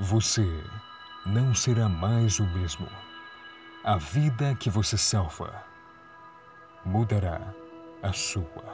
Você 0.00 0.48
não 1.26 1.54
será 1.54 1.86
mais 1.86 2.40
o 2.40 2.44
mesmo. 2.44 2.88
A 3.84 3.98
vida 3.98 4.56
que 4.58 4.70
você 4.70 4.96
salva 4.96 5.62
mudará 6.86 7.38
a 8.02 8.10
sua. 8.10 8.72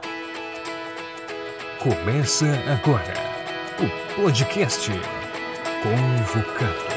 Começa 1.83 2.45
agora 2.71 3.13
o 3.77 4.21
podcast 4.21 4.89
Convocados. 5.83 6.96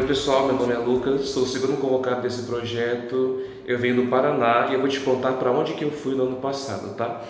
Oi 0.00 0.06
pessoal, 0.06 0.46
meu 0.46 0.54
nome 0.54 0.72
é 0.72 0.78
Lucas, 0.78 1.28
sou 1.28 1.42
o 1.42 1.46
segundo 1.46 1.78
convocado 1.78 2.22
desse 2.22 2.44
projeto. 2.44 3.42
Eu 3.66 3.78
venho 3.78 3.96
do 3.96 4.06
Paraná 4.06 4.68
e 4.70 4.72
eu 4.72 4.80
vou 4.80 4.88
te 4.88 4.98
contar 5.00 5.32
para 5.32 5.52
onde 5.52 5.74
que 5.74 5.84
eu 5.84 5.90
fui 5.90 6.14
no 6.14 6.22
ano 6.22 6.36
passado, 6.36 6.96
tá? 6.96 7.20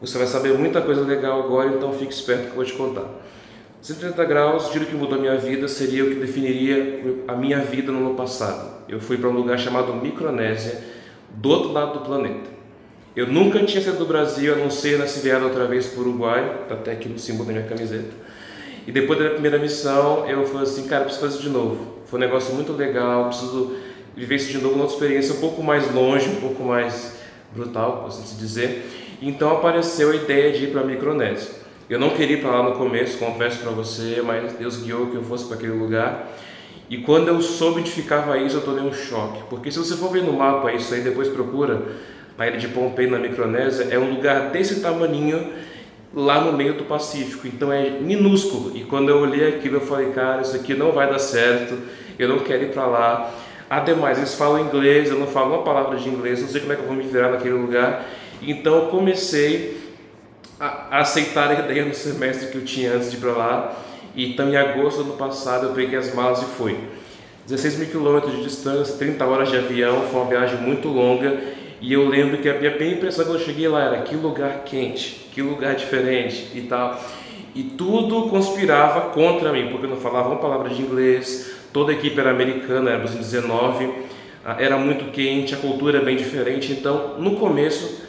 Você 0.00 0.16
vai 0.16 0.28
saber 0.28 0.56
muita 0.56 0.80
coisa 0.80 1.00
legal 1.00 1.42
agora, 1.42 1.70
então 1.70 1.92
fique 1.92 2.14
esperto 2.14 2.42
que 2.42 2.50
eu 2.50 2.54
vou 2.54 2.64
te 2.64 2.74
contar. 2.74 3.06
180 3.82 4.24
graus, 4.24 4.72
giro 4.72 4.86
que 4.86 4.94
mudou 4.94 5.18
a 5.18 5.20
minha 5.20 5.36
vida, 5.36 5.66
seria 5.66 6.04
o 6.04 6.08
que 6.10 6.14
definiria 6.14 7.24
a 7.26 7.34
minha 7.34 7.58
vida 7.58 7.90
no 7.90 7.98
ano 7.98 8.14
passado. 8.14 8.84
Eu 8.88 9.00
fui 9.00 9.18
para 9.18 9.28
um 9.28 9.32
lugar 9.32 9.58
chamado 9.58 9.92
Micronésia, 9.92 10.84
do 11.30 11.48
outro 11.48 11.72
lado 11.72 11.98
do 11.98 12.04
planeta. 12.04 12.48
Eu 13.16 13.26
nunca 13.26 13.58
tinha 13.64 13.82
saído 13.82 13.98
do 13.98 14.06
Brasil, 14.06 14.54
a 14.54 14.56
não 14.56 14.70
ser 14.70 14.96
nessa 14.96 15.18
viagem 15.18 15.44
outra 15.44 15.66
vez 15.66 15.88
para 15.88 15.98
o 15.98 16.02
Uruguai, 16.02 16.66
tá 16.68 16.76
até 16.76 16.92
aqui 16.92 17.08
no 17.08 17.18
símbolo 17.18 17.46
da 17.46 17.52
minha 17.52 17.66
camiseta. 17.66 18.14
E 18.86 18.92
depois 18.92 19.18
da 19.18 19.30
primeira 19.30 19.58
missão, 19.58 20.24
eu 20.28 20.46
falei 20.46 20.62
assim, 20.62 20.86
cara, 20.86 21.02
preciso 21.02 21.26
fazer 21.26 21.42
de 21.42 21.48
novo. 21.48 21.95
Foi 22.06 22.18
um 22.18 22.22
negócio 22.22 22.54
muito 22.54 22.72
legal, 22.72 23.28
preciso 23.28 23.76
viver 24.16 24.36
isso 24.36 24.50
de 24.50 24.58
novo, 24.58 24.74
uma 24.74 24.84
outra 24.84 24.96
experiência 24.96 25.34
um 25.34 25.40
pouco 25.40 25.62
mais 25.62 25.92
longe, 25.92 26.28
um 26.28 26.40
pouco 26.40 26.62
mais 26.62 27.16
brutal, 27.54 27.98
por 27.98 28.08
assim 28.08 28.36
dizer. 28.36 29.18
Então 29.20 29.50
apareceu 29.50 30.10
a 30.10 30.16
ideia 30.16 30.52
de 30.52 30.64
ir 30.64 30.72
para 30.72 30.82
a 30.82 30.84
Micronésia. 30.84 31.50
Eu 31.88 31.98
não 31.98 32.10
queria 32.10 32.36
ir 32.36 32.40
para 32.40 32.50
lá 32.50 32.70
no 32.70 32.76
começo, 32.76 33.18
confesso 33.18 33.60
para 33.60 33.70
você, 33.70 34.20
mas 34.24 34.52
Deus 34.54 34.78
guiou 34.78 35.06
que 35.06 35.16
eu 35.16 35.22
fosse 35.22 35.44
para 35.46 35.56
aquele 35.56 35.72
lugar. 35.72 36.32
E 36.88 36.98
quando 36.98 37.28
eu 37.28 37.40
soube 37.40 37.82
de 37.82 37.90
ficava 37.90 38.38
isso, 38.38 38.56
eu 38.56 38.62
tomei 38.62 38.82
um 38.82 38.92
choque. 38.92 39.42
Porque 39.50 39.70
se 39.70 39.78
você 39.78 39.96
for 39.96 40.10
ver 40.10 40.22
no 40.22 40.32
mapa 40.32 40.72
isso 40.72 40.94
aí, 40.94 41.00
depois 41.00 41.28
procura, 41.28 41.82
na 42.38 42.46
ilha 42.46 42.58
de 42.58 42.68
Pompei, 42.68 43.08
na 43.08 43.18
Micronésia, 43.18 43.88
é 43.90 43.98
um 43.98 44.14
lugar 44.14 44.50
desse 44.50 44.80
tamaninho 44.80 45.52
lá 46.16 46.40
no 46.40 46.54
meio 46.54 46.72
do 46.72 46.84
Pacífico, 46.84 47.46
então 47.46 47.70
é 47.70 47.90
minúsculo. 47.90 48.74
E 48.74 48.84
quando 48.84 49.10
eu 49.10 49.18
olhei 49.18 49.48
aquilo, 49.48 49.76
eu 49.76 49.80
falei, 49.82 50.08
cara, 50.12 50.40
isso 50.40 50.56
aqui 50.56 50.72
não 50.72 50.90
vai 50.90 51.10
dar 51.10 51.18
certo, 51.18 51.78
eu 52.18 52.26
não 52.26 52.38
quero 52.38 52.64
ir 52.64 52.72
para 52.72 52.86
lá. 52.86 53.34
Ademais, 53.68 54.16
eles 54.16 54.34
falam 54.34 54.60
inglês, 54.60 55.10
eu 55.10 55.18
não 55.18 55.26
falo 55.26 55.54
uma 55.54 55.62
palavra 55.62 55.98
de 55.98 56.08
inglês, 56.08 56.40
não 56.40 56.48
sei 56.48 56.62
como 56.62 56.72
é 56.72 56.76
que 56.76 56.82
eu 56.82 56.86
vou 56.86 56.96
me 56.96 57.02
virar 57.02 57.32
naquele 57.32 57.56
lugar. 57.56 58.06
Então 58.40 58.76
eu 58.76 58.86
comecei 58.86 59.78
a, 60.58 61.00
aceitar 61.00 61.50
a 61.50 61.60
ideia 61.60 61.84
no 61.84 61.94
semestre 61.94 62.48
que 62.48 62.56
eu 62.56 62.64
tinha 62.64 62.94
antes 62.94 63.10
de 63.10 63.18
ir 63.18 63.20
para 63.20 63.32
lá. 63.32 63.76
Então 64.16 64.48
em 64.48 64.56
agosto 64.56 65.02
do 65.02 65.10
ano 65.10 65.18
passado 65.18 65.66
eu 65.66 65.72
peguei 65.74 65.98
as 65.98 66.14
malas 66.14 66.40
e 66.40 66.46
fui. 66.46 66.78
16 67.46 67.78
mil 67.78 67.88
quilômetros 67.88 68.34
de 68.34 68.42
distância, 68.42 68.96
30 68.96 69.24
horas 69.24 69.50
de 69.50 69.56
avião, 69.58 70.02
foi 70.10 70.20
uma 70.20 70.30
viagem 70.30 70.58
muito 70.60 70.88
longa 70.88 71.55
e 71.80 71.92
eu 71.92 72.08
lembro 72.08 72.38
que 72.38 72.48
a 72.48 72.54
minha 72.54 72.70
primeira 72.70 72.96
impressão 72.96 73.24
quando 73.24 73.38
eu 73.38 73.44
cheguei 73.44 73.68
lá 73.68 73.84
era 73.84 74.02
que 74.02 74.16
lugar 74.16 74.62
quente, 74.64 75.28
que 75.32 75.42
lugar 75.42 75.74
diferente 75.74 76.50
e 76.54 76.62
tal. 76.62 76.98
E 77.54 77.62
tudo 77.62 78.28
conspirava 78.28 79.10
contra 79.10 79.52
mim, 79.52 79.68
porque 79.70 79.86
eu 79.86 79.90
não 79.90 79.96
falava 79.96 80.28
uma 80.28 80.38
palavra 80.38 80.68
de 80.68 80.80
inglês, 80.80 81.54
toda 81.72 81.92
a 81.92 81.94
equipe 81.94 82.18
era 82.18 82.30
americana, 82.30 82.90
éramos 82.90 83.14
em 83.14 83.18
19, 83.18 83.90
ah, 84.44 84.56
era 84.58 84.76
muito 84.76 85.10
quente, 85.10 85.54
a 85.54 85.58
cultura 85.58 85.98
é 85.98 86.00
bem 86.00 86.16
diferente. 86.16 86.72
Então, 86.72 87.18
no 87.18 87.36
começo, 87.36 88.02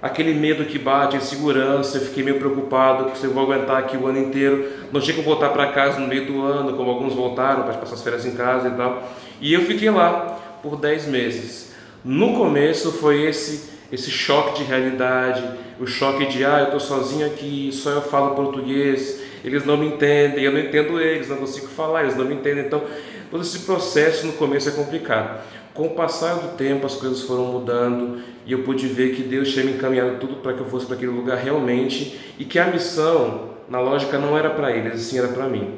aquele 0.00 0.34
medo 0.34 0.64
que 0.64 0.78
bate, 0.78 1.16
a 1.16 1.18
insegurança, 1.18 1.98
eu 1.98 2.02
fiquei 2.02 2.24
meio 2.24 2.38
preocupado 2.38 3.16
se 3.16 3.24
eu 3.24 3.32
vou 3.32 3.44
aguentar 3.44 3.78
aqui 3.78 3.96
o 3.96 4.06
ano 4.06 4.18
inteiro. 4.18 4.68
Não 4.90 5.00
tinha 5.00 5.16
que 5.16 5.22
voltar 5.22 5.50
para 5.50 5.66
casa 5.68 6.00
no 6.00 6.08
meio 6.08 6.26
do 6.26 6.42
ano, 6.42 6.76
como 6.76 6.90
alguns 6.90 7.14
voltaram 7.14 7.62
para 7.62 7.74
passar 7.74 7.94
as 7.94 8.02
férias 8.02 8.24
em 8.24 8.34
casa 8.34 8.68
e 8.68 8.70
tal. 8.72 9.02
E 9.40 9.52
eu 9.52 9.62
fiquei 9.62 9.90
lá 9.90 10.38
por 10.62 10.76
10 10.76 11.06
meses. 11.08 11.71
No 12.04 12.34
começo 12.34 12.92
foi 12.92 13.22
esse 13.22 13.72
esse 13.92 14.10
choque 14.10 14.62
de 14.62 14.64
realidade, 14.64 15.44
o 15.78 15.86
choque 15.86 16.24
de 16.24 16.42
ah, 16.46 16.60
eu 16.60 16.64
estou 16.64 16.80
sozinho 16.80 17.26
aqui, 17.26 17.68
só 17.70 17.90
eu 17.90 18.00
falo 18.00 18.34
português, 18.34 19.20
eles 19.44 19.66
não 19.66 19.76
me 19.76 19.86
entendem, 19.86 20.42
eu 20.42 20.50
não 20.50 20.60
entendo 20.60 20.98
eles, 20.98 21.28
não 21.28 21.36
consigo 21.36 21.66
falar, 21.66 22.04
eles 22.04 22.16
não 22.16 22.24
me 22.24 22.34
entendem. 22.34 22.64
Então, 22.64 22.82
todo 23.30 23.42
esse 23.42 23.60
processo 23.60 24.26
no 24.26 24.32
começo 24.32 24.70
é 24.70 24.72
complicado. 24.72 25.42
Com 25.74 25.88
o 25.88 25.90
passar 25.90 26.36
do 26.36 26.56
tempo, 26.56 26.86
as 26.86 26.94
coisas 26.94 27.22
foram 27.22 27.44
mudando 27.44 28.22
e 28.46 28.52
eu 28.52 28.62
pude 28.62 28.86
ver 28.86 29.14
que 29.14 29.22
Deus 29.22 29.52
tinha 29.52 29.64
me 29.64 29.72
encaminhado 29.72 30.18
tudo 30.18 30.36
para 30.36 30.54
que 30.54 30.60
eu 30.60 30.66
fosse 30.66 30.86
para 30.86 30.96
aquele 30.96 31.12
lugar 31.12 31.36
realmente 31.36 32.18
e 32.38 32.46
que 32.46 32.58
a 32.58 32.66
missão, 32.66 33.50
na 33.68 33.78
lógica, 33.78 34.18
não 34.18 34.38
era 34.38 34.48
para 34.48 34.74
eles, 34.74 34.94
assim 34.94 35.18
era 35.18 35.28
para 35.28 35.46
mim. 35.48 35.74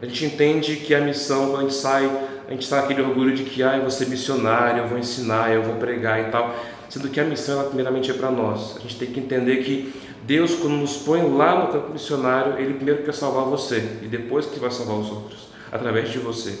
A 0.00 0.06
gente 0.06 0.24
entende 0.24 0.76
que 0.76 0.96
a 0.96 1.00
missão, 1.00 1.50
quando 1.50 1.58
a 1.58 1.62
gente 1.62 1.74
sai 1.74 2.10
a 2.46 2.50
gente 2.50 2.62
está 2.62 2.80
aquele 2.80 3.02
orgulho 3.02 3.34
de 3.34 3.44
que 3.44 3.62
ah, 3.62 3.76
eu 3.76 3.82
vou 3.82 3.90
ser 3.90 4.08
missionário, 4.08 4.82
eu 4.82 4.88
vou 4.88 4.98
ensinar, 4.98 5.52
eu 5.52 5.62
vou 5.62 5.76
pregar 5.76 6.20
e 6.20 6.30
tal, 6.30 6.54
sendo 6.88 7.08
que 7.08 7.20
a 7.20 7.24
missão 7.24 7.60
ela 7.60 7.64
primeiramente 7.64 8.10
é 8.10 8.14
para 8.14 8.30
nós. 8.30 8.76
A 8.76 8.80
gente 8.80 8.96
tem 8.98 9.08
que 9.10 9.20
entender 9.20 9.58
que 9.58 9.92
Deus, 10.24 10.54
quando 10.54 10.74
nos 10.74 10.98
põe 10.98 11.22
lá 11.36 11.64
no 11.64 11.72
campo 11.72 11.92
missionário, 11.92 12.58
Ele 12.58 12.74
primeiro 12.74 13.02
quer 13.02 13.14
salvar 13.14 13.44
você 13.44 13.98
e 14.02 14.06
depois 14.06 14.46
que 14.46 14.58
vai 14.60 14.70
salvar 14.70 14.96
os 14.96 15.10
outros, 15.10 15.48
através 15.70 16.10
de 16.10 16.18
você. 16.18 16.58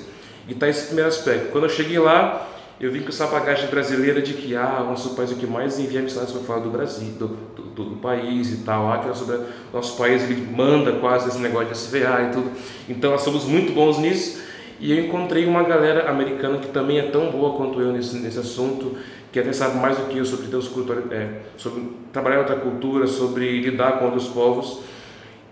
E 0.48 0.52
está 0.52 0.68
esse 0.68 0.86
primeiro 0.86 1.08
aspecto. 1.08 1.52
Quando 1.52 1.64
eu 1.64 1.70
cheguei 1.70 1.98
lá, 1.98 2.48
eu 2.80 2.90
vim 2.90 3.02
com 3.02 3.10
essa 3.10 3.28
bagagem 3.28 3.68
brasileira 3.68 4.20
de 4.20 4.32
que 4.34 4.56
ah, 4.56 4.80
o 4.82 4.90
nosso 4.90 5.14
país 5.14 5.30
é 5.30 5.34
o 5.34 5.36
que 5.36 5.46
mais 5.46 5.78
envia 5.78 6.02
missionários 6.02 6.36
para 6.36 6.44
fora 6.44 6.60
do 6.60 6.70
Brasil, 6.70 7.12
do, 7.12 7.28
do, 7.28 7.84
do, 7.84 7.96
país 7.98 8.52
e 8.52 8.56
tal. 8.64 8.90
Ah, 8.90 8.98
que 8.98 9.06
nosso, 9.06 9.44
nosso 9.72 9.96
país 9.96 10.24
ele 10.24 10.34
manda 10.34 10.92
quase 10.94 11.28
esse 11.28 11.38
negócio 11.38 11.68
de 11.68 11.78
SVA 11.78 12.28
e 12.28 12.32
tudo. 12.32 12.50
Então 12.88 13.12
nós 13.12 13.22
somos 13.22 13.44
muito 13.44 13.72
bons 13.72 13.98
nisso. 13.98 14.42
E 14.82 14.90
eu 14.90 14.98
encontrei 14.98 15.46
uma 15.46 15.62
galera 15.62 16.10
americana 16.10 16.58
que 16.58 16.66
também 16.66 16.98
é 16.98 17.02
tão 17.02 17.30
boa 17.30 17.56
quanto 17.56 17.80
eu 17.80 17.92
nesse, 17.92 18.16
nesse 18.16 18.40
assunto, 18.40 18.98
que 19.30 19.38
até 19.38 19.52
sabe 19.52 19.76
mais 19.76 19.96
do 19.96 20.06
que 20.06 20.18
eu 20.18 20.24
sobre 20.24 20.48
Deus 20.48 20.68
é, 21.12 21.28
sobre 21.56 21.84
trabalhar 22.12 22.40
outra 22.40 22.56
cultura, 22.56 23.06
sobre 23.06 23.60
lidar 23.60 24.00
com 24.00 24.06
outros 24.06 24.26
povos. 24.26 24.80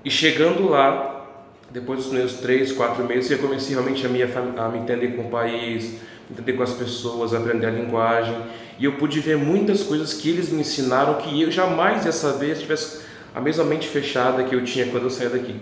E 0.05 0.11
chegando 0.11 0.69
lá, 0.69 1.29
depois 1.71 2.01
dos 2.01 2.13
meus 2.13 2.35
três, 2.41 2.73
quatro 2.73 3.05
meses, 3.05 3.31
eu 3.31 3.39
comecei 3.39 3.77
realmente 3.77 4.05
a 4.05 4.09
me, 4.09 4.21
a 4.21 4.69
me 4.69 4.79
entender 4.81 5.15
com 5.15 5.23
o 5.23 5.31
país, 5.31 6.01
entender 6.29 6.55
com 6.55 6.65
as 6.65 6.73
pessoas, 6.73 7.33
aprender 7.33 7.67
a 7.67 7.71
linguagem. 7.71 8.37
E 8.81 8.85
eu 8.85 8.95
pude 8.95 9.21
ver 9.21 9.37
muitas 9.37 9.85
coisas 9.85 10.13
que 10.13 10.29
eles 10.29 10.51
me 10.51 10.63
ensinaram 10.63 11.15
que 11.15 11.41
eu 11.41 11.53
jamais 11.53 12.05
ia 12.05 12.11
saber 12.11 12.57
se 12.57 12.63
tivesse 12.63 13.03
a 13.33 13.41
mesma 13.41 13.63
mente 13.63 13.87
fechada 13.87 14.43
que 14.43 14.57
eu 14.57 14.65
tinha 14.65 14.87
quando 14.87 15.05
eu 15.05 15.11
saí 15.11 15.29
daqui 15.29 15.55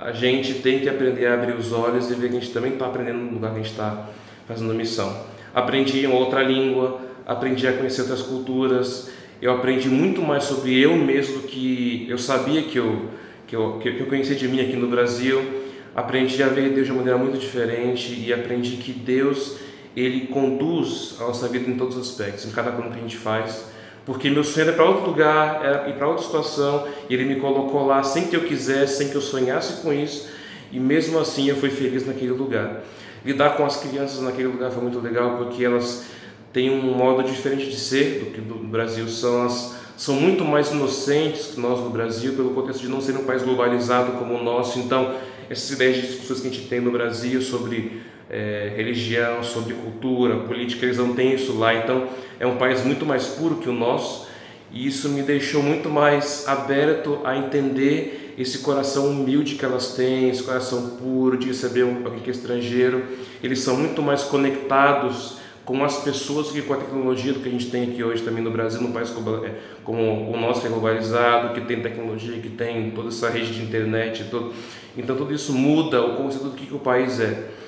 a 0.00 0.12
gente 0.12 0.54
tem 0.54 0.80
que 0.80 0.88
aprender 0.88 1.26
a 1.26 1.34
abrir 1.34 1.52
os 1.52 1.72
olhos 1.72 2.10
e 2.10 2.14
ver 2.14 2.30
que 2.30 2.36
a 2.38 2.40
gente 2.40 2.52
também 2.52 2.72
está 2.72 2.86
aprendendo 2.86 3.18
no 3.18 3.32
lugar 3.32 3.50
que 3.50 3.60
a 3.60 3.62
gente 3.62 3.72
está 3.72 4.08
fazendo 4.48 4.72
missão. 4.72 5.24
Aprendi 5.54 6.06
uma 6.06 6.16
outra 6.16 6.42
língua, 6.42 7.00
aprendi 7.26 7.66
a 7.68 7.72
conhecer 7.74 8.02
outras 8.02 8.22
culturas, 8.22 9.10
eu 9.42 9.52
aprendi 9.52 9.88
muito 9.88 10.22
mais 10.22 10.44
sobre 10.44 10.78
eu 10.78 10.96
mesmo 10.96 11.40
do 11.40 11.48
que 11.48 12.06
eu 12.08 12.16
sabia 12.16 12.62
que 12.62 12.78
eu, 12.78 13.10
que 13.46 13.54
eu, 13.54 13.78
que 13.78 14.00
eu 14.00 14.06
conhecia 14.06 14.34
de 14.34 14.48
mim 14.48 14.60
aqui 14.60 14.74
no 14.74 14.88
Brasil. 14.88 15.60
Aprendi 15.94 16.42
a 16.42 16.48
ver 16.48 16.70
Deus 16.70 16.86
de 16.86 16.92
uma 16.92 16.98
maneira 16.98 17.18
muito 17.18 17.38
diferente 17.38 18.14
e 18.14 18.32
aprendi 18.32 18.76
que 18.76 18.92
Deus 18.92 19.58
ele 19.94 20.28
conduz 20.28 21.16
a 21.20 21.24
nossa 21.24 21.48
vida 21.48 21.68
em 21.68 21.76
todos 21.76 21.96
os 21.96 22.10
aspectos, 22.10 22.46
em 22.46 22.52
cada 22.52 22.70
coisa 22.70 22.90
que 22.90 22.98
a 22.98 23.02
gente 23.02 23.16
faz 23.16 23.66
porque 24.04 24.30
meu 24.30 24.42
sonho 24.42 24.68
era 24.68 24.72
para 24.72 24.84
outro 24.84 25.06
lugar, 25.06 25.60
era 25.64 25.88
ir 25.88 25.94
para 25.94 26.08
outra 26.08 26.24
situação, 26.24 26.86
e 27.08 27.14
ele 27.14 27.24
me 27.24 27.40
colocou 27.40 27.86
lá 27.86 28.02
sem 28.02 28.26
que 28.26 28.36
eu 28.36 28.44
quisesse, 28.44 28.98
sem 28.98 29.08
que 29.08 29.14
eu 29.14 29.20
sonhasse 29.20 29.82
com 29.82 29.92
isso, 29.92 30.28
e 30.72 30.80
mesmo 30.80 31.18
assim 31.18 31.48
eu 31.48 31.56
fui 31.56 31.70
feliz 31.70 32.06
naquele 32.06 32.32
lugar. 32.32 32.82
Lidar 33.24 33.56
com 33.56 33.64
as 33.64 33.76
crianças 33.76 34.20
naquele 34.20 34.48
lugar 34.48 34.70
foi 34.70 34.82
muito 34.82 34.98
legal, 34.98 35.36
porque 35.36 35.64
elas 35.64 36.06
têm 36.52 36.70
um 36.70 36.96
modo 36.96 37.22
diferente 37.22 37.68
de 37.68 37.78
ser 37.78 38.20
do 38.20 38.26
que 38.32 38.40
no 38.40 38.56
Brasil, 38.56 39.06
são, 39.08 39.44
as, 39.44 39.76
são 39.96 40.14
muito 40.14 40.44
mais 40.44 40.70
inocentes 40.70 41.48
que 41.48 41.60
nós 41.60 41.80
no 41.80 41.90
Brasil, 41.90 42.34
pelo 42.34 42.50
contexto 42.50 42.80
de 42.80 42.88
não 42.88 43.00
ser 43.00 43.16
um 43.16 43.24
país 43.24 43.42
globalizado 43.42 44.12
como 44.12 44.34
o 44.34 44.42
nosso, 44.42 44.78
então 44.78 45.14
essas 45.48 45.70
ideias 45.70 45.96
de 45.96 46.06
discussões 46.06 46.40
que 46.40 46.48
a 46.48 46.50
gente 46.50 46.68
tem 46.68 46.80
no 46.80 46.90
Brasil 46.90 47.42
sobre 47.42 48.00
é, 48.30 48.72
religião, 48.76 49.42
sobre 49.42 49.74
cultura, 49.74 50.36
política, 50.36 50.86
eles 50.86 50.98
não 50.98 51.14
têm 51.14 51.34
isso 51.34 51.58
lá. 51.58 51.74
Então 51.74 52.08
é 52.38 52.46
um 52.46 52.56
país 52.56 52.84
muito 52.84 53.04
mais 53.04 53.26
puro 53.26 53.56
que 53.56 53.68
o 53.68 53.72
nosso 53.72 54.28
e 54.72 54.86
isso 54.86 55.08
me 55.08 55.22
deixou 55.22 55.62
muito 55.62 55.88
mais 55.90 56.46
aberto 56.46 57.18
a 57.24 57.36
entender 57.36 58.34
esse 58.38 58.58
coração 58.58 59.08
humilde 59.08 59.56
que 59.56 59.64
elas 59.64 59.94
têm, 59.94 60.30
esse 60.30 60.42
coração 60.42 60.90
puro 60.90 61.36
de 61.36 61.48
receber 61.48 61.82
alguém 61.82 62.20
que 62.20 62.30
é 62.30 62.32
estrangeiro. 62.32 63.02
Eles 63.42 63.60
são 63.60 63.76
muito 63.76 64.00
mais 64.00 64.22
conectados 64.22 65.38
com 65.64 65.84
as 65.84 66.02
pessoas 66.02 66.50
que 66.50 66.62
com 66.62 66.72
a 66.72 66.76
tecnologia 66.76 67.32
do 67.32 67.40
que 67.40 67.48
a 67.48 67.52
gente 67.52 67.66
tem 67.66 67.90
aqui 67.90 68.02
hoje 68.02 68.22
também 68.22 68.42
no 68.42 68.50
Brasil, 68.50 68.80
num 68.80 68.92
país 68.92 69.10
é, 69.10 69.54
como 69.84 70.30
o 70.30 70.36
nosso 70.36 70.60
que 70.60 70.66
é 70.66 70.70
globalizado, 70.70 71.54
que 71.54 71.60
tem 71.60 71.80
tecnologia, 71.80 72.40
que 72.40 72.48
tem 72.48 72.90
toda 72.92 73.08
essa 73.08 73.28
rede 73.28 73.52
de 73.52 73.62
internet, 73.62 74.24
todo. 74.30 74.52
então 74.96 75.16
tudo 75.16 75.34
isso 75.34 75.52
muda 75.52 76.02
o 76.02 76.16
conceito 76.16 76.44
do 76.44 76.56
que, 76.56 76.66
que 76.66 76.74
o 76.74 76.78
país 76.78 77.20
é. 77.20 77.59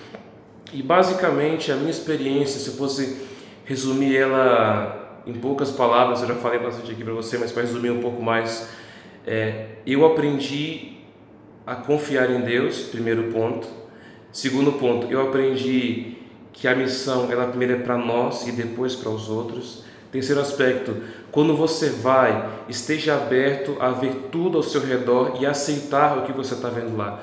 E 0.72 0.82
basicamente 0.82 1.70
a 1.70 1.76
minha 1.76 1.90
experiência, 1.90 2.58
se 2.58 2.68
eu 2.68 2.74
fosse 2.74 3.26
resumir 3.64 4.16
ela 4.16 5.20
em 5.26 5.34
poucas 5.34 5.70
palavras, 5.70 6.22
eu 6.22 6.28
já 6.28 6.34
falei 6.34 6.58
bastante 6.58 6.90
aqui 6.90 7.04
para 7.04 7.12
você, 7.12 7.36
mas 7.36 7.52
para 7.52 7.62
resumir 7.62 7.90
um 7.90 8.00
pouco 8.00 8.22
mais, 8.22 8.68
é, 9.26 9.66
eu 9.86 10.04
aprendi 10.06 10.92
a 11.66 11.74
confiar 11.74 12.30
em 12.30 12.40
Deus, 12.40 12.80
primeiro 12.82 13.24
ponto. 13.24 13.68
Segundo 14.32 14.72
ponto, 14.72 15.06
eu 15.12 15.20
aprendi 15.20 16.16
que 16.52 16.66
a 16.66 16.74
missão 16.74 17.30
ela 17.30 17.46
primeiro 17.46 17.74
é 17.74 17.78
para 17.78 17.96
nós 17.96 18.46
e 18.48 18.52
depois 18.52 18.96
para 18.96 19.10
os 19.10 19.28
outros. 19.28 19.84
Terceiro 20.10 20.40
aspecto, 20.40 20.96
quando 21.30 21.56
você 21.56 21.90
vai, 21.90 22.50
esteja 22.68 23.14
aberto 23.14 23.76
a 23.78 23.90
ver 23.90 24.28
tudo 24.30 24.58
ao 24.58 24.62
seu 24.62 24.80
redor 24.80 25.36
e 25.40 25.46
aceitar 25.46 26.18
o 26.18 26.22
que 26.22 26.32
você 26.32 26.54
está 26.54 26.68
vendo 26.68 26.96
lá. 26.96 27.20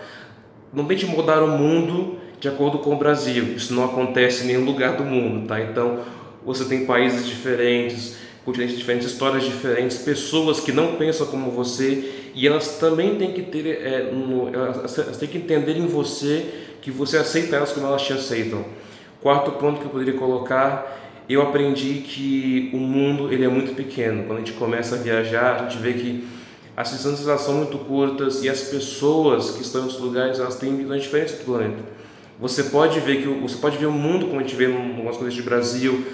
Não 0.71 0.85
tente 0.85 1.05
mudar 1.05 1.43
o 1.43 1.47
mundo 1.47 2.17
de 2.39 2.47
acordo 2.47 2.79
com 2.79 2.93
o 2.93 2.97
Brasil. 2.97 3.55
Isso 3.55 3.73
não 3.73 3.85
acontece 3.85 4.43
em 4.43 4.47
nenhum 4.47 4.65
lugar 4.65 4.95
do 4.95 5.03
mundo, 5.03 5.47
tá? 5.47 5.59
Então, 5.61 5.99
você 6.45 6.65
tem 6.65 6.85
países 6.85 7.27
diferentes, 7.27 8.17
continentes 8.45 8.77
diferentes, 8.77 9.07
histórias 9.07 9.43
diferentes, 9.43 9.97
pessoas 9.97 10.59
que 10.59 10.71
não 10.71 10.95
pensam 10.95 11.27
como 11.27 11.51
você 11.51 12.31
e 12.33 12.47
elas 12.47 12.77
também 12.77 13.15
têm 13.15 13.33
que 13.33 13.41
ter, 13.41 13.67
é, 13.67 14.11
no, 14.11 14.47
elas, 14.53 14.97
elas 14.97 15.17
têm 15.17 15.27
que 15.27 15.37
entender 15.37 15.77
em 15.77 15.87
você 15.87 16.45
que 16.81 16.89
você 16.89 17.17
aceita 17.17 17.57
elas 17.57 17.71
como 17.71 17.85
elas 17.85 18.01
te 18.01 18.13
aceitam. 18.13 18.63
Quarto 19.21 19.51
ponto 19.53 19.79
que 19.79 19.85
eu 19.85 19.89
poderia 19.89 20.13
colocar, 20.13 20.97
eu 21.27 21.41
aprendi 21.41 21.95
que 21.95 22.69
o 22.73 22.77
mundo 22.77 23.31
ele 23.31 23.43
é 23.43 23.49
muito 23.49 23.75
pequeno. 23.75 24.23
Quando 24.23 24.37
a 24.37 24.41
gente 24.41 24.53
começa 24.53 24.95
a 24.95 24.97
viajar, 24.97 25.55
a 25.55 25.69
gente 25.69 25.77
vê 25.77 25.93
que 25.93 26.27
as 26.75 26.91
distâncias 26.91 27.41
são 27.41 27.55
muito 27.55 27.77
curtas 27.79 28.41
e 28.41 28.49
as 28.49 28.61
pessoas 28.61 29.51
que 29.51 29.61
estão 29.61 29.83
nos 29.83 29.99
lugares 29.99 30.39
elas 30.39 30.55
têm 30.55 30.77
visões 30.77 31.03
diferentes 31.03 31.35
do 31.35 31.43
planeta. 31.43 31.99
Você 32.39 32.63
pode 32.63 32.99
ver 33.01 33.21
que 33.21 33.27
você 33.27 33.57
pode 33.57 33.77
ver 33.77 33.87
o 33.87 33.91
mundo 33.91 34.27
como 34.27 34.39
a 34.39 34.43
gente 34.43 34.55
vê 34.55 34.69
em 34.69 35.03
coisas 35.03 35.33
de 35.33 35.41
Brasil, 35.41 36.05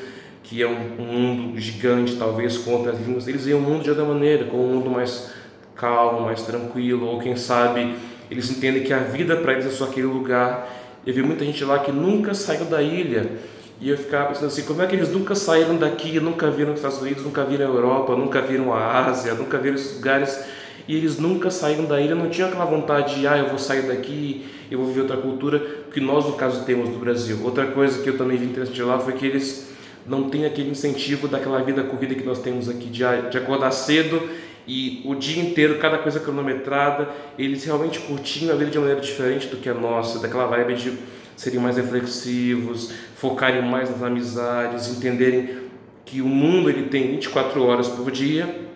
que 0.41 0.59
é 0.59 0.67
um, 0.67 0.95
um 0.97 1.05
mundo 1.05 1.59
gigante, 1.59 2.15
talvez 2.15 2.57
com 2.57 2.71
outras 2.71 2.99
línguas. 2.99 3.27
Eles 3.27 3.45
veem 3.45 3.55
o 3.55 3.61
mundo 3.61 3.83
de 3.83 3.91
outra 3.91 4.03
maneira, 4.03 4.45
com 4.45 4.57
um 4.57 4.75
mundo 4.75 4.89
mais 4.89 5.31
calmo, 5.75 6.21
mais 6.21 6.41
tranquilo, 6.41 7.05
ou 7.05 7.19
quem 7.19 7.35
sabe 7.35 7.95
eles 8.29 8.49
entendem 8.49 8.83
que 8.83 8.91
a 8.91 8.97
vida 8.97 9.35
para 9.35 9.53
eles 9.53 9.67
é 9.67 9.69
só 9.69 9.83
aquele 9.85 10.07
lugar. 10.07 10.67
Eu 11.05 11.13
vi 11.13 11.21
muita 11.21 11.45
gente 11.45 11.63
lá 11.63 11.77
que 11.77 11.91
nunca 11.91 12.33
saiu 12.33 12.65
da 12.65 12.81
ilha. 12.81 13.33
E 13.79 13.89
eu 13.89 13.97
ficava 13.97 14.29
pensando 14.29 14.47
assim, 14.47 14.63
como 14.63 14.81
é 14.81 14.87
que 14.87 14.95
eles 14.95 15.09
nunca 15.09 15.35
saíram 15.35 15.77
daqui, 15.77 16.19
nunca 16.19 16.49
viram 16.49 16.71
os 16.71 16.79
Estados 16.79 16.99
Unidos, 17.01 17.23
nunca 17.23 17.43
viram 17.43 17.67
a 17.67 17.69
Europa, 17.69 18.15
nunca 18.15 18.41
viram 18.41 18.73
a 18.73 19.05
Ásia, 19.05 19.33
nunca 19.35 19.59
viram 19.59 19.75
esses 19.75 19.97
lugares 19.97 20.43
e 20.87 20.95
eles 20.95 21.17
nunca 21.17 21.49
saíram 21.49 21.85
da 21.85 21.99
ilha, 21.99 22.13
não 22.13 22.29
tinham 22.29 22.47
aquela 22.47 22.65
vontade 22.65 23.19
de, 23.19 23.27
ah, 23.27 23.37
eu 23.37 23.49
vou 23.49 23.57
sair 23.57 23.83
daqui, 23.83 24.45
eu 24.69 24.77
vou 24.77 24.87
viver 24.87 25.01
outra 25.01 25.17
cultura, 25.17 25.61
que 25.95 26.01
nós 26.01 26.25
no 26.25 26.33
caso 26.33 26.65
temos 26.65 26.89
do 26.89 26.99
Brasil. 26.99 27.39
Outra 27.41 27.67
coisa 27.67 28.03
que 28.03 28.09
eu 28.09 28.17
também 28.17 28.35
vi 28.35 28.47
interessante 28.47 28.81
lá 28.81 28.99
foi 28.99 29.13
que 29.13 29.25
eles 29.25 29.73
não 30.05 30.29
têm 30.29 30.45
aquele 30.45 30.69
incentivo 30.69 31.25
daquela 31.25 31.63
vida 31.63 31.81
corrida 31.83 32.13
que 32.13 32.25
nós 32.25 32.39
temos 32.39 32.67
aqui, 32.67 32.87
de, 32.87 33.01
de 33.31 33.37
acordar 33.37 33.71
cedo 33.71 34.21
e 34.67 35.01
o 35.05 35.15
dia 35.15 35.41
inteiro, 35.41 35.77
cada 35.77 35.97
coisa 35.99 36.19
cronometrada, 36.19 37.07
eles 37.39 37.63
realmente 37.63 37.99
curtiam 37.99 38.53
a 38.53 38.57
vida 38.57 38.71
de 38.71 38.77
uma 38.77 38.87
maneira 38.87 39.01
diferente 39.01 39.47
do 39.47 39.55
que 39.55 39.69
a 39.69 39.73
nossa, 39.73 40.19
daquela 40.19 40.47
vibe 40.47 40.73
de 40.73 40.97
serem 41.37 41.61
mais 41.61 41.77
reflexivos, 41.77 42.91
focarem 43.15 43.61
mais 43.61 43.89
nas 43.89 44.03
amizades, 44.03 44.89
entenderem 44.89 45.59
que 46.03 46.21
o 46.21 46.27
mundo 46.27 46.69
ele 46.69 46.89
tem 46.89 47.11
24 47.11 47.63
horas 47.63 47.87
por 47.87 48.11
dia, 48.11 48.67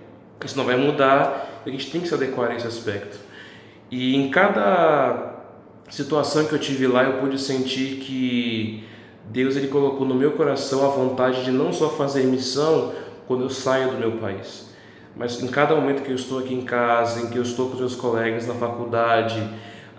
isso 0.46 0.58
não 0.58 0.64
vai 0.64 0.78
mudar, 0.78 1.62
a 1.66 1.70
gente 1.70 1.92
tem 1.92 2.00
que 2.00 2.08
se 2.08 2.14
adequar 2.14 2.52
a 2.52 2.56
esse 2.56 2.66
aspecto. 2.66 3.20
E 3.92 4.16
em 4.16 4.30
cada 4.32 5.39
situação 5.90 6.46
que 6.46 6.54
eu 6.54 6.60
tive 6.60 6.88
lá, 6.88 7.04
eu 7.04 7.14
pude 7.14 7.40
sentir 7.40 7.98
que 7.98 8.84
Deus 9.26 9.56
ele 9.56 9.68
colocou 9.68 10.08
no 10.08 10.16
meu 10.16 10.32
coração 10.32 10.86
a 10.86 10.90
vontade 10.90 11.44
de 11.44 11.52
não 11.52 11.72
só 11.74 11.90
fazer 11.90 12.24
missão 12.24 12.94
quando 13.28 13.44
eu 13.44 13.50
saio 13.50 13.92
do 13.92 13.98
meu 13.98 14.14
país, 14.14 14.70
mas 15.16 15.42
em 15.42 15.48
cada 15.48 15.76
momento 15.76 16.04
que 16.04 16.12
eu 16.12 16.16
estou 16.16 16.40
aqui 16.40 16.54
em 16.54 16.62
casa, 16.62 17.22
em 17.22 17.30
que 17.30 17.38
eu 17.38 17.44
estou 17.44 17.68
com 17.68 17.74
os 17.74 17.80
meus 17.80 17.96
colegas 17.96 18.48
na 18.48 18.54
faculdade, 18.56 19.42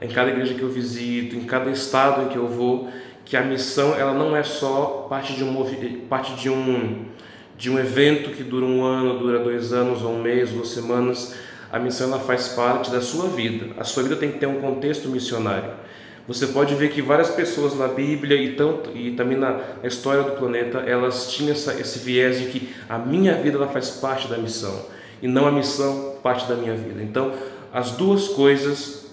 em 0.00 0.08
cada 0.08 0.30
igreja 0.30 0.54
que 0.54 0.62
eu 0.62 0.70
visito, 0.70 1.36
em 1.36 1.44
cada 1.44 1.70
estado 1.70 2.22
em 2.22 2.28
que 2.28 2.36
eu 2.36 2.48
vou, 2.48 2.88
que 3.24 3.36
a 3.36 3.42
missão 3.42 3.94
ela 3.94 4.12
não 4.12 4.34
é 4.34 4.42
só 4.42 5.06
parte 5.08 5.34
de 5.34 5.44
um 5.44 5.54
parte 6.08 6.34
de 6.34 6.50
um 6.50 7.04
de 7.56 7.68
um 7.68 7.78
evento 7.78 8.30
que 8.30 8.42
dura 8.42 8.64
um 8.64 8.82
ano, 8.82 9.18
dura 9.18 9.38
dois 9.38 9.70
anos, 9.70 10.02
ou 10.02 10.14
um 10.14 10.22
mês, 10.22 10.50
duas 10.50 10.68
semanas. 10.68 11.36
A 11.72 11.78
missão 11.78 12.08
ela 12.08 12.18
faz 12.18 12.48
parte 12.48 12.90
da 12.90 13.00
sua 13.00 13.28
vida. 13.28 13.68
A 13.78 13.84
sua 13.84 14.02
vida 14.02 14.16
tem 14.16 14.32
que 14.32 14.38
ter 14.38 14.46
um 14.46 14.60
contexto 14.60 15.08
missionário. 15.08 15.70
Você 16.26 16.46
pode 16.48 16.74
ver 16.74 16.90
que 16.90 17.02
várias 17.02 17.30
pessoas 17.30 17.76
na 17.76 17.88
Bíblia 17.88 18.36
e 18.36 18.54
tanto 18.54 18.96
e 18.96 19.12
também 19.12 19.36
na, 19.36 19.60
história 19.82 20.22
do 20.22 20.32
planeta 20.32 20.78
elas 20.78 21.32
tinham 21.32 21.52
essa, 21.52 21.74
esse 21.80 21.98
viés 21.98 22.38
de 22.38 22.46
que 22.46 22.74
a 22.88 22.98
minha 22.98 23.34
vida 23.34 23.56
ela 23.56 23.66
faz 23.66 23.90
parte 23.90 24.28
da 24.28 24.38
missão 24.38 24.86
e 25.22 25.26
não 25.26 25.46
a 25.46 25.50
missão 25.50 26.16
parte 26.22 26.46
da 26.46 26.54
minha 26.54 26.74
vida. 26.74 27.02
Então, 27.02 27.32
as 27.72 27.92
duas 27.92 28.28
coisas 28.28 29.06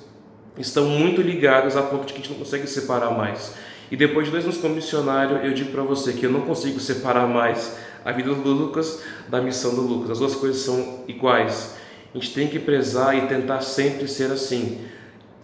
estão 0.58 0.86
muito 0.86 1.22
ligadas 1.22 1.76
a 1.76 1.82
ponto 1.82 2.06
de 2.06 2.14
que 2.14 2.20
a 2.20 2.22
gente 2.22 2.32
não 2.32 2.40
consegue 2.40 2.68
separar 2.68 3.12
mais. 3.12 3.54
E 3.90 3.96
depois 3.96 4.26
de 4.26 4.32
dois 4.32 4.44
anos 4.44 4.58
como 4.58 4.76
missionário, 4.76 5.38
eu 5.38 5.54
digo 5.54 5.72
para 5.72 5.84
você 5.84 6.14
que 6.14 6.26
eu 6.26 6.32
não 6.32 6.42
consigo 6.42 6.80
separar 6.80 7.28
mais 7.28 7.78
a 8.04 8.12
vida 8.12 8.34
do 8.34 8.52
Lucas 8.52 9.02
da 9.28 9.42
missão 9.42 9.74
do 9.74 9.82
Lucas. 9.82 10.12
As 10.12 10.20
duas 10.20 10.36
coisas 10.36 10.62
são 10.62 11.04
iguais. 11.08 11.77
A 12.18 12.20
gente 12.20 12.34
tem 12.34 12.48
que 12.48 12.58
prezar 12.58 13.16
e 13.16 13.28
tentar 13.28 13.62
sempre 13.62 14.08
ser 14.08 14.32
assim. 14.32 14.80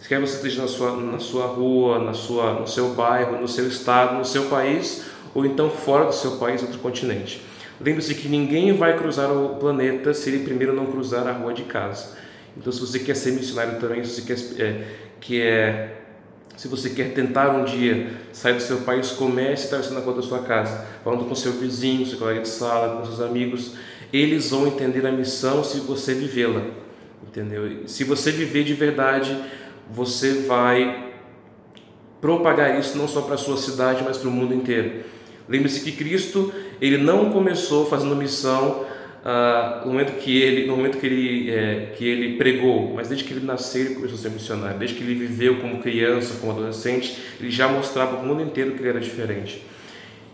Quer 0.08 0.20
você 0.20 0.34
esteja 0.36 0.60
na 0.60 0.66
sua, 0.66 0.96
na 0.96 1.20
sua 1.20 1.46
rua, 1.46 2.00
na 2.00 2.12
sua, 2.12 2.54
no 2.54 2.66
seu 2.66 2.88
bairro, 2.90 3.40
no 3.40 3.46
seu 3.46 3.68
estado, 3.68 4.18
no 4.18 4.24
seu 4.24 4.46
país, 4.46 5.04
ou 5.32 5.46
então 5.46 5.70
fora 5.70 6.04
do 6.04 6.12
seu 6.12 6.32
país, 6.32 6.62
outro 6.62 6.80
continente. 6.80 7.40
Lembre-se 7.80 8.14
que 8.16 8.28
ninguém 8.28 8.72
vai 8.72 8.98
cruzar 8.98 9.30
o 9.30 9.50
planeta 9.50 10.12
se 10.12 10.28
ele 10.30 10.44
primeiro 10.44 10.74
não 10.74 10.86
cruzar 10.86 11.28
a 11.28 11.32
rua 11.32 11.54
de 11.54 11.62
casa. 11.62 12.16
Então, 12.56 12.72
se 12.72 12.80
você 12.80 12.98
quer 12.98 13.14
ser 13.14 13.32
missionário 13.32 13.78
também, 13.78 14.02
se 14.02 14.20
você 14.20 14.22
quer, 14.22 14.62
é, 14.62 14.84
que 15.20 15.40
é, 15.40 16.03
se 16.56 16.68
você 16.68 16.90
quer 16.90 17.12
tentar 17.12 17.50
um 17.50 17.64
dia 17.64 18.12
sair 18.32 18.54
do 18.54 18.62
seu 18.62 18.78
país, 18.78 19.10
comece 19.10 19.66
atravessando 19.66 19.98
a 19.98 20.00
rua 20.00 20.14
da 20.14 20.22
sua 20.22 20.40
casa, 20.40 20.86
falando 21.02 21.24
com 21.24 21.34
seu 21.34 21.52
vizinho, 21.52 22.06
seu 22.06 22.18
colega 22.18 22.40
de 22.40 22.48
sala, 22.48 22.96
com 22.96 23.04
seus 23.06 23.20
amigos. 23.20 23.72
Eles 24.12 24.50
vão 24.50 24.66
entender 24.66 25.04
a 25.06 25.10
missão 25.10 25.64
se 25.64 25.80
você 25.80 26.14
vivê-la, 26.14 26.62
entendeu? 27.26 27.82
Se 27.86 28.04
você 28.04 28.30
viver 28.30 28.62
de 28.62 28.74
verdade, 28.74 29.36
você 29.90 30.42
vai 30.42 31.12
propagar 32.20 32.78
isso 32.78 32.96
não 32.96 33.08
só 33.08 33.22
para 33.22 33.34
a 33.34 33.38
sua 33.38 33.56
cidade, 33.56 34.02
mas 34.04 34.16
para 34.16 34.28
o 34.28 34.32
mundo 34.32 34.54
inteiro. 34.54 35.04
Lembre-se 35.48 35.80
que 35.80 35.92
Cristo 35.92 36.52
ele 36.80 36.96
não 36.96 37.30
começou 37.30 37.86
fazendo 37.86 38.16
missão 38.16 38.86
ah, 39.26 39.80
no 39.86 39.92
momento 39.92 40.18
que 40.18 40.42
ele 40.42 40.66
no 40.66 40.76
momento 40.76 40.98
que 40.98 41.06
ele 41.06 41.50
é, 41.50 41.94
que 41.96 42.06
ele 42.06 42.36
pregou, 42.36 42.92
mas 42.94 43.08
desde 43.08 43.24
que 43.24 43.32
ele 43.32 43.46
nasceu 43.46 43.80
ele 43.80 43.94
começou 43.94 44.18
a 44.18 44.20
ser 44.20 44.28
missionário. 44.28 44.78
Desde 44.78 44.94
que 44.94 45.02
ele 45.02 45.14
viveu 45.14 45.60
como 45.60 45.80
criança, 45.80 46.34
como 46.38 46.52
adolescente, 46.52 47.18
ele 47.40 47.50
já 47.50 47.66
mostrava 47.66 48.18
para 48.18 48.24
o 48.24 48.28
mundo 48.28 48.42
inteiro 48.42 48.72
que 48.72 48.80
ele 48.80 48.90
era 48.90 49.00
diferente. 49.00 49.64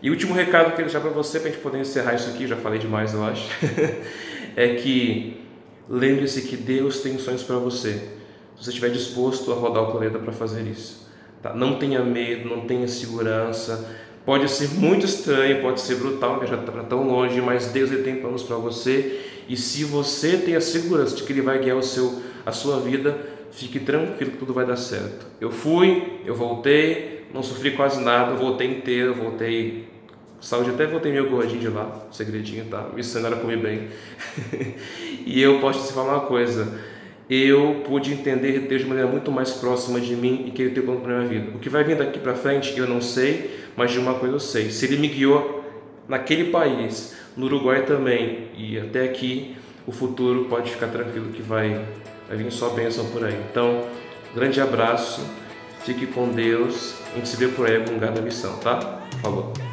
E 0.02 0.11
o 0.11 0.12
último 0.12 0.35
recado 0.35 0.75
que 0.75 0.80
eu 0.80 0.87
deixar 0.87 1.00
para 1.00 1.11
você, 1.11 1.38
para 1.38 1.50
a 1.50 1.52
gente 1.52 1.62
poder 1.62 1.78
encerrar 1.78 2.14
isso 2.14 2.30
aqui, 2.30 2.49
já 2.49 2.56
falei 2.56 2.80
demais, 2.80 3.14
eu 3.14 3.23
acho, 3.23 3.49
é 4.56 4.75
que 4.75 5.37
lembre-se 5.88 6.42
que 6.42 6.56
Deus 6.56 6.99
tem 6.99 7.16
sonhos 7.16 7.44
para 7.44 7.56
você. 7.56 7.92
Se 8.56 8.64
você 8.64 8.70
estiver 8.70 8.90
disposto 8.90 9.52
a 9.52 9.54
rodar 9.54 9.85
o 9.85 9.92
planeta 9.92 10.18
para 10.18 10.32
fazer 10.32 10.62
isso. 10.66 11.09
Tá? 11.40 11.54
Não 11.54 11.78
tenha 11.78 12.02
medo, 12.02 12.49
não 12.49 12.62
tenha 12.66 12.88
segurança, 12.88 13.88
Pode 14.25 14.50
ser 14.50 14.69
muito 14.75 15.07
estranho, 15.07 15.62
pode 15.62 15.81
ser 15.81 15.97
brutal 15.97 16.39
viajar 16.39 16.59
para 16.59 16.85
tão 16.85 17.07
longe, 17.07 17.41
mas 17.41 17.69
Deus 17.69 17.91
tem 18.05 18.17
planos 18.17 18.43
para 18.43 18.57
você. 18.57 19.21
E 19.49 19.57
se 19.57 19.85
você 19.85 20.37
tem 20.37 20.55
a 20.55 20.61
segurança 20.61 21.17
de 21.17 21.23
que 21.23 21.33
Ele 21.33 21.43
vai 21.43 21.59
guiar 21.59 21.77
o 21.77 21.83
seu, 21.83 22.23
a 22.45 22.53
sua 22.53 22.79
vida, 22.81 23.19
fique 23.50 23.81
tranquilo 23.81 24.33
que 24.33 24.39
tudo 24.39 24.53
vai 24.53 24.67
dar 24.67 24.77
certo. 24.77 25.27
Eu 25.41 25.50
fui, 25.50 26.21
eu 26.25 26.35
voltei, 26.35 27.27
não 27.33 27.43
sofri 27.43 27.73
quase 27.73 28.00
nada, 28.00 28.35
voltei 28.35 28.69
inteiro, 28.69 29.15
voltei 29.15 29.89
saúde, 30.41 30.71
até 30.71 30.87
voltei 30.87 31.12
meio 31.12 31.29
gordinho 31.29 31.61
de 31.61 31.69
lá, 31.69 32.07
segredinho, 32.11 32.65
tá? 32.65 32.89
Me 32.95 33.00
ensinaram 33.00 33.37
a 33.37 33.41
comer 33.41 33.59
bem. 33.59 33.89
e 35.27 35.41
eu 35.41 35.61
posso 35.61 35.87
te 35.87 35.93
falar 35.93 36.19
uma 36.19 36.27
coisa, 36.27 36.81
eu 37.31 37.83
pude 37.87 38.13
entender 38.13 38.59
Deus 38.61 38.83
de 38.83 38.89
maneira 38.89 39.09
muito 39.09 39.31
mais 39.31 39.53
próxima 39.53 40.01
de 40.01 40.17
mim 40.17 40.47
e 40.49 40.51
que 40.51 40.63
Ele 40.63 40.73
tem 40.73 40.83
plano 40.83 41.01
para 41.01 41.19
minha 41.19 41.29
vida. 41.29 41.57
O 41.57 41.61
que 41.61 41.69
vai 41.69 41.85
vir 41.85 41.97
daqui 41.97 42.19
para 42.19 42.35
frente, 42.35 42.77
eu 42.77 42.89
não 42.89 43.01
sei, 43.01 43.61
mas 43.77 43.93
de 43.93 44.01
uma 44.01 44.15
coisa 44.15 44.35
eu 44.35 44.41
sei: 44.41 44.71
se 44.71 44.85
ele 44.87 44.97
me 44.97 45.07
guiou 45.07 45.65
naquele 46.09 46.51
país, 46.51 47.15
no 47.37 47.47
Uruguai 47.47 47.85
também 47.85 48.49
e 48.57 48.79
até 48.79 49.05
aqui, 49.05 49.55
o 49.87 49.93
futuro 49.93 50.47
pode 50.47 50.71
ficar 50.73 50.89
tranquilo 50.89 51.31
que 51.33 51.43
vai, 51.43 51.81
vai 52.29 52.37
vir 52.37 52.51
só 52.51 52.71
bênção 52.71 53.07
por 53.07 53.25
aí. 53.25 53.39
Então, 53.51 53.85
grande 54.35 54.61
abraço, 54.61 55.25
fique 55.85 56.07
com 56.07 56.29
Deus, 56.29 56.97
a 57.13 57.17
gente 57.17 57.29
se 57.29 57.37
vê 57.37 57.49
por 57.49 57.67
aí 57.67 57.81
com 57.85 57.93
lugar 57.93 58.11
da 58.11 58.21
missão, 58.21 58.57
tá? 58.59 59.07
Falou! 59.23 59.70